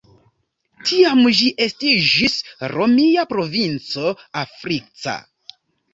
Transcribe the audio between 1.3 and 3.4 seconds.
ĝi estiĝis romia